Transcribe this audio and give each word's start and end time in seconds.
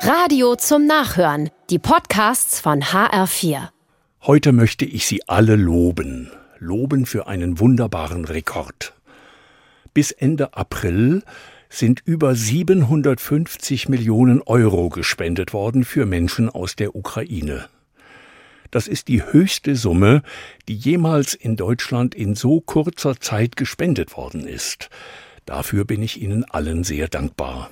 Radio 0.00 0.54
zum 0.56 0.86
Nachhören. 0.86 1.50
Die 1.70 1.78
Podcasts 1.78 2.60
von 2.60 2.82
HR4. 2.82 3.68
Heute 4.22 4.52
möchte 4.52 4.84
ich 4.84 5.06
Sie 5.06 5.26
alle 5.26 5.56
loben. 5.56 6.30
Loben 6.58 7.06
für 7.06 7.26
einen 7.26 7.58
wunderbaren 7.58 8.24
Rekord. 8.24 8.94
Bis 9.94 10.10
Ende 10.12 10.54
April 10.54 11.22
sind 11.68 12.02
über 12.04 12.34
750 12.34 13.88
Millionen 13.88 14.42
Euro 14.42 14.90
gespendet 14.90 15.52
worden 15.52 15.84
für 15.84 16.06
Menschen 16.06 16.50
aus 16.50 16.76
der 16.76 16.94
Ukraine. 16.94 17.66
Das 18.70 18.88
ist 18.88 19.08
die 19.08 19.22
höchste 19.24 19.76
Summe, 19.76 20.22
die 20.68 20.76
jemals 20.76 21.34
in 21.34 21.56
Deutschland 21.56 22.14
in 22.14 22.34
so 22.34 22.60
kurzer 22.60 23.18
Zeit 23.18 23.56
gespendet 23.56 24.16
worden 24.16 24.46
ist. 24.46 24.90
Dafür 25.46 25.84
bin 25.84 26.02
ich 26.02 26.20
Ihnen 26.20 26.44
allen 26.44 26.84
sehr 26.84 27.08
dankbar. 27.08 27.70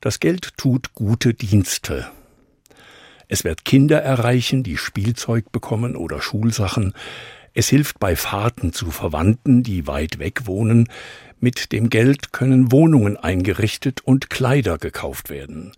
Das 0.00 0.18
Geld 0.18 0.56
tut 0.56 0.94
gute 0.94 1.34
Dienste. 1.34 2.10
Es 3.28 3.44
wird 3.44 3.66
Kinder 3.66 4.00
erreichen, 4.00 4.62
die 4.62 4.78
Spielzeug 4.78 5.52
bekommen 5.52 5.94
oder 5.94 6.22
Schulsachen. 6.22 6.94
Es 7.52 7.68
hilft 7.68 8.00
bei 8.00 8.16
Fahrten 8.16 8.72
zu 8.72 8.90
Verwandten, 8.90 9.62
die 9.62 9.86
weit 9.86 10.18
weg 10.18 10.46
wohnen. 10.46 10.88
Mit 11.38 11.72
dem 11.72 11.90
Geld 11.90 12.32
können 12.32 12.72
Wohnungen 12.72 13.18
eingerichtet 13.18 14.00
und 14.00 14.30
Kleider 14.30 14.78
gekauft 14.78 15.28
werden. 15.28 15.72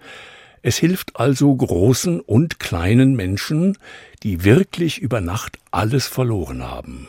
Es 0.63 0.77
hilft 0.77 1.17
also 1.17 1.53
großen 1.53 2.21
und 2.21 2.61
kleinen 2.61 3.17
Menschen, 3.17 3.77
die 4.23 4.45
wirklich 4.45 5.01
über 5.01 5.21
Nacht 5.21 5.59
alles 5.73 6.07
verloren 6.07 6.63
haben. 6.63 7.09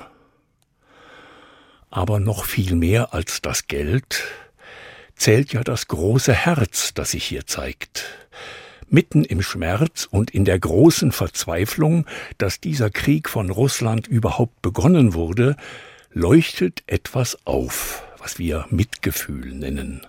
Aber 1.92 2.20
noch 2.20 2.46
viel 2.46 2.74
mehr 2.74 3.14
als 3.14 3.40
das 3.44 3.68
Geld 3.68 4.24
zählt 5.16 5.54
ja 5.54 5.64
das 5.64 5.88
große 5.88 6.34
Herz, 6.34 6.94
das 6.94 7.12
sich 7.12 7.26
hier 7.26 7.46
zeigt. 7.46 8.06
Mitten 8.90 9.24
im 9.24 9.42
Schmerz 9.42 10.08
und 10.10 10.32
in 10.32 10.46
der 10.46 10.60
großen 10.60 11.12
Verzweiflung, 11.12 12.06
dass 12.38 12.60
dieser 12.60 12.90
Krieg 12.90 13.30
von 13.30 13.50
Russland 13.50 14.08
überhaupt 14.08 14.62
begonnen 14.62 15.14
wurde, 15.14 15.56
leuchtet 16.12 16.84
etwas 16.86 17.38
auf, 17.46 18.04
was 18.20 18.38
wir 18.38 18.68
Mitgefühl 18.70 19.54
nennen. 19.54 20.06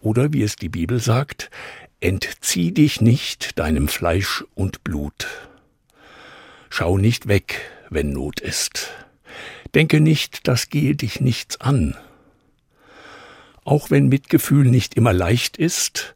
Oder 0.00 0.32
wie 0.32 0.42
es 0.42 0.56
die 0.56 0.68
Bibel 0.68 1.00
sagt, 1.00 1.50
entzieh 2.00 2.72
dich 2.72 3.00
nicht 3.00 3.58
deinem 3.58 3.88
Fleisch 3.88 4.44
und 4.54 4.84
Blut. 4.84 5.26
Schau 6.70 6.98
nicht 6.98 7.26
weg, 7.26 7.60
wenn 7.90 8.12
Not 8.12 8.40
ist. 8.40 8.90
Denke 9.74 10.00
nicht, 10.00 10.46
das 10.46 10.68
gehe 10.68 10.94
dich 10.94 11.20
nichts 11.20 11.60
an. 11.60 11.96
Auch 13.68 13.90
wenn 13.90 14.08
Mitgefühl 14.08 14.64
nicht 14.64 14.94
immer 14.94 15.12
leicht 15.12 15.58
ist 15.58 16.14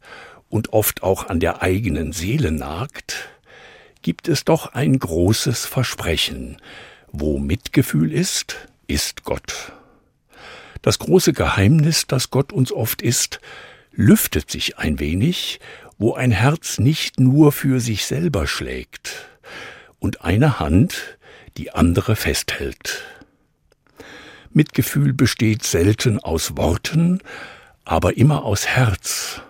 und 0.48 0.72
oft 0.72 1.02
auch 1.02 1.28
an 1.28 1.38
der 1.38 1.60
eigenen 1.60 2.14
Seele 2.14 2.50
nagt, 2.50 3.28
gibt 4.00 4.26
es 4.26 4.46
doch 4.46 4.72
ein 4.72 4.98
großes 4.98 5.66
Versprechen. 5.66 6.56
Wo 7.08 7.38
Mitgefühl 7.38 8.10
ist, 8.10 8.56
ist 8.86 9.24
Gott. 9.24 9.74
Das 10.80 10.98
große 10.98 11.34
Geheimnis, 11.34 12.06
das 12.06 12.30
Gott 12.30 12.54
uns 12.54 12.72
oft 12.72 13.02
ist, 13.02 13.38
lüftet 13.90 14.50
sich 14.50 14.78
ein 14.78 14.98
wenig, 14.98 15.60
wo 15.98 16.14
ein 16.14 16.30
Herz 16.30 16.78
nicht 16.78 17.20
nur 17.20 17.52
für 17.52 17.80
sich 17.80 18.06
selber 18.06 18.46
schlägt 18.46 19.28
und 19.98 20.24
eine 20.24 20.58
Hand 20.58 21.18
die 21.58 21.70
andere 21.70 22.16
festhält. 22.16 23.02
Mitgefühl 24.54 25.12
besteht 25.12 25.64
selten 25.64 26.18
aus 26.18 26.56
Worten, 26.56 27.20
aber 27.84 28.16
immer 28.16 28.44
aus 28.44 28.66
Herz. 28.66 29.40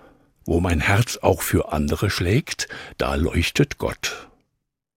Wo 0.44 0.61
mein 0.61 0.81
Herz 0.81 1.19
auch 1.22 1.42
für 1.42 1.72
andere 1.72 2.11
schlägt, 2.11 2.69
da 2.98 3.14
leuchtet 3.14 3.78
Gott. 3.78 4.31